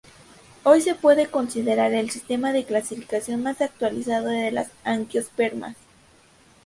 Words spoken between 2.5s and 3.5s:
de clasificación